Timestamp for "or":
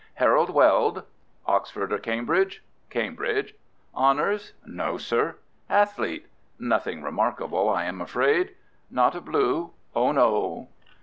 1.93-1.99